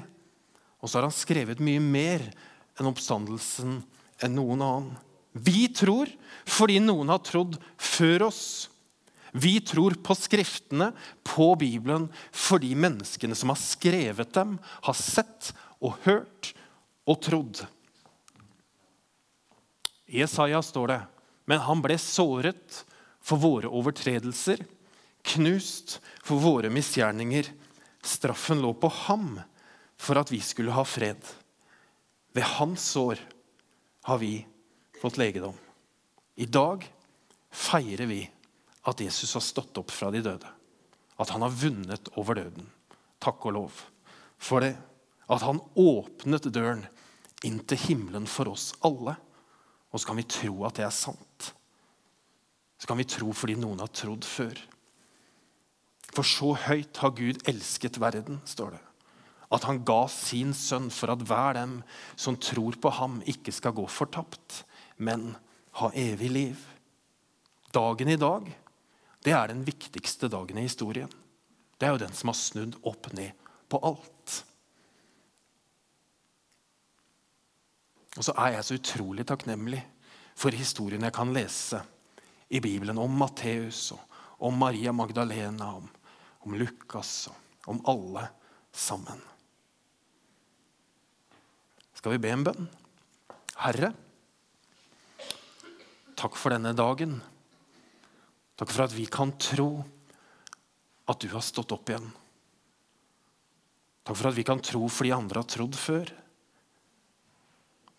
Og 0.81 0.89
så 0.89 0.99
har 0.99 1.07
han 1.07 1.15
skrevet 1.15 1.61
mye 1.63 1.81
mer 1.81 2.25
enn 2.79 2.89
oppstandelsen 2.89 3.79
enn 4.25 4.35
noen 4.37 4.63
annen. 4.65 4.95
Vi 5.35 5.67
tror 5.75 6.09
fordi 6.47 6.79
noen 6.81 7.11
har 7.11 7.21
trodd 7.25 7.57
før 7.77 8.29
oss. 8.29 8.43
Vi 9.35 9.57
tror 9.59 9.97
på 9.99 10.15
Skriftene, 10.15 10.93
på 11.27 11.49
Bibelen, 11.59 12.07
fordi 12.31 12.71
menneskene 12.79 13.35
som 13.35 13.51
har 13.51 13.59
skrevet 13.59 14.31
dem, 14.37 14.55
har 14.87 14.95
sett 14.95 15.51
og 15.83 15.97
hørt 16.05 16.53
og 17.03 17.19
trodd. 17.25 17.65
I 20.07 20.21
Jesaja 20.23 20.61
står 20.63 20.93
det 20.93 21.01
men 21.45 21.61
han 21.61 21.81
ble 21.81 21.97
såret 22.01 22.81
for 23.25 23.41
våre 23.41 23.69
overtredelser, 23.69 24.63
knust 25.25 25.99
for 26.25 26.41
våre 26.41 26.71
misgjerninger. 26.73 27.49
Straffen 28.05 28.61
lå 28.61 28.73
på 28.77 28.89
ham 29.05 29.35
for 29.97 30.19
at 30.21 30.31
vi 30.33 30.41
skulle 30.45 30.73
ha 30.75 30.85
fred. 30.85 31.21
Ved 32.35 32.45
hans 32.57 32.91
sår 32.93 33.21
har 34.09 34.21
vi 34.21 34.33
fått 35.01 35.17
legedom. 35.21 35.55
I 36.35 36.45
dag 36.49 36.83
feirer 37.53 38.09
vi 38.09 38.23
at 38.85 39.01
Jesus 39.01 39.33
har 39.33 39.43
stått 39.43 39.77
opp 39.81 39.91
fra 39.93 40.11
de 40.13 40.21
døde. 40.25 40.49
At 41.17 41.31
han 41.33 41.41
har 41.45 41.53
vunnet 41.53 42.09
over 42.19 42.37
døden. 42.37 42.67
Takk 43.23 43.47
og 43.47 43.55
lov 43.55 43.83
for 44.37 44.61
det. 44.61 44.75
At 45.31 45.41
han 45.45 45.61
åpnet 45.79 46.51
døren 46.53 46.85
inn 47.45 47.61
til 47.65 47.81
himmelen 47.87 48.27
for 48.29 48.51
oss 48.51 48.73
alle. 48.85 49.15
Og 49.91 50.01
så 50.01 50.11
kan 50.11 50.19
vi 50.19 50.27
tro 50.29 50.65
at 50.67 50.77
det 50.77 50.85
er 50.85 50.93
sant. 50.93 51.51
Så 52.77 52.89
kan 52.89 52.99
vi 52.99 53.07
tro 53.09 53.31
fordi 53.33 53.55
noen 53.57 53.81
har 53.81 53.93
trodd 53.95 54.27
før. 54.27 54.57
For 56.15 56.27
så 56.27 56.51
høyt 56.67 56.99
har 57.01 57.15
Gud 57.15 57.41
elsket 57.49 57.97
verden, 57.99 58.41
står 58.47 58.75
det. 58.75 58.83
At 59.55 59.65
han 59.67 59.81
ga 59.87 60.05
sin 60.11 60.53
sønn 60.57 60.89
for 60.93 61.13
at 61.13 61.23
hver 61.25 61.55
dem 61.57 61.79
som 62.19 62.37
tror 62.37 62.77
på 62.81 62.91
ham, 62.97 63.21
ikke 63.25 63.53
skal 63.55 63.75
gå 63.77 63.85
fortapt, 63.89 64.63
men 64.97 65.33
ha 65.79 65.91
evig 65.95 66.29
liv. 66.31 66.61
Dagen 67.75 68.11
i 68.11 68.19
dag 68.19 68.47
det 69.25 69.33
er 69.33 69.49
den 69.49 69.63
viktigste 69.65 70.29
dagen 70.29 70.59
i 70.61 70.67
historien. 70.67 71.09
Det 71.75 71.87
er 71.87 71.95
jo 71.95 72.03
den 72.05 72.13
som 72.13 72.29
har 72.29 72.37
snudd 72.37 72.77
opp 72.85 73.09
ned 73.17 73.33
på 73.71 73.79
alt. 73.81 74.35
Og 78.15 78.23
så 78.23 78.35
er 78.45 78.55
jeg 78.55 78.67
så 78.67 78.77
utrolig 78.77 79.25
takknemlig 79.27 79.81
for 80.37 80.55
historien 80.55 81.03
jeg 81.03 81.15
kan 81.15 81.33
lese 81.35 81.81
i 82.53 82.61
Bibelen 82.63 82.99
om 83.01 83.11
Matteus, 83.17 83.89
om 84.37 84.57
Maria 84.61 84.93
Magdalena, 84.93 85.73
om, 85.81 85.89
om 86.45 86.55
Lukas, 86.55 87.27
om 87.65 87.81
alle 87.89 88.27
sammen. 88.71 89.19
Skal 91.95 92.15
vi 92.15 92.21
be 92.21 92.31
en 92.31 92.45
bønn? 92.45 92.67
Herre, 93.57 93.89
takk 96.19 96.37
for 96.37 96.53
denne 96.53 96.75
dagen. 96.77 97.17
Takk 98.55 98.71
for 98.71 98.85
at 98.87 98.95
vi 98.95 99.05
kan 99.11 99.33
tro 99.37 99.69
at 101.05 101.19
du 101.19 101.27
har 101.33 101.43
stått 101.43 101.73
opp 101.75 101.89
igjen. 101.91 102.07
Takk 104.05 104.17
for 104.17 104.29
at 104.29 104.37
vi 104.37 104.45
kan 104.47 104.61
tro 104.63 104.85
fordi 104.89 105.11
andre 105.15 105.41
har 105.41 105.49
trodd 105.49 105.75
før. 105.77 106.11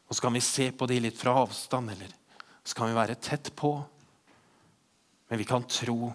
Og 0.06 0.14
så 0.14 0.22
kan 0.22 0.36
vi 0.36 0.44
se 0.44 0.70
på 0.72 0.86
de 0.86 1.00
litt 1.02 1.18
fra 1.18 1.34
avstand, 1.42 1.90
eller 1.90 2.12
så 2.62 2.78
kan 2.78 2.88
vi 2.88 2.96
være 2.96 3.18
tett 3.20 3.50
på. 3.58 3.72
Men 5.28 5.38
vi 5.38 5.48
kan 5.48 5.66
tro 5.66 6.12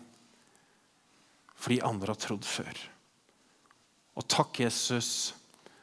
fordi 1.62 1.82
andre 1.86 2.16
har 2.16 2.20
trodd 2.20 2.48
før. 2.48 2.78
Og 4.18 4.26
takk, 4.28 4.64
Jesus, 4.64 5.34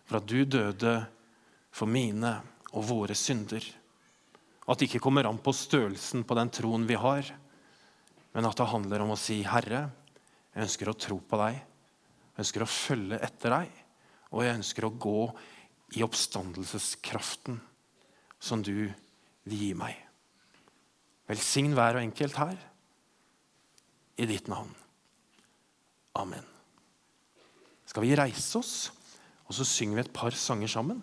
for 0.09 0.19
at 0.19 0.27
du 0.27 0.43
døde 0.45 0.95
for 1.71 1.87
mine 1.87 2.33
og 2.73 2.89
våre 2.89 3.15
synder. 3.17 3.63
At 4.69 4.81
det 4.81 4.89
ikke 4.89 5.05
kommer 5.05 5.29
an 5.29 5.39
på 5.41 5.55
størrelsen 5.55 6.25
på 6.27 6.37
den 6.37 6.51
troen 6.53 6.89
vi 6.89 6.99
har, 6.99 7.29
men 8.35 8.47
at 8.49 8.59
det 8.61 8.69
handler 8.71 9.05
om 9.05 9.15
å 9.15 9.19
si, 9.19 9.43
'Herre, 9.43 9.91
jeg 10.55 10.65
ønsker 10.65 10.89
å 10.91 10.99
tro 10.99 11.19
på 11.21 11.37
deg.' 11.41 11.59
'Jeg 11.59 12.45
ønsker 12.45 12.63
å 12.63 12.73
følge 12.73 13.21
etter 13.23 13.51
deg.' 13.51 13.85
Og 14.33 14.45
jeg 14.45 14.59
ønsker 14.59 14.85
å 14.85 14.93
gå 14.93 15.21
i 15.97 16.03
oppstandelseskraften 16.05 17.61
som 18.39 18.63
du 18.63 18.93
vil 19.49 19.57
gi 19.57 19.73
meg. 19.73 19.97
Velsign 21.29 21.73
hver 21.77 21.97
og 21.97 22.05
enkelt 22.05 22.37
her 22.37 22.59
i 24.19 24.27
ditt 24.29 24.49
navn. 24.49 24.75
Amen. 26.19 26.45
Skal 27.89 28.05
vi 28.05 28.17
reise 28.19 28.61
oss, 28.61 28.91
og 29.49 29.57
så 29.57 29.65
synger 29.65 29.97
vi 29.97 30.05
et 30.05 30.13
par 30.13 30.37
sanger 30.37 30.69
sammen? 30.69 31.01